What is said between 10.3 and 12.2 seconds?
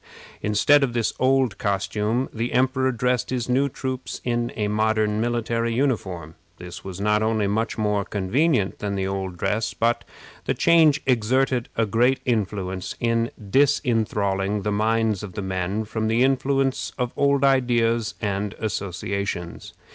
the change exerted a great